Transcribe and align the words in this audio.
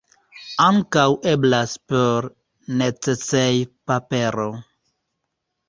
Ankaŭ 0.67 1.03
eblas 1.31 1.75
per 1.93 2.27
necesejpapero! 2.81 4.51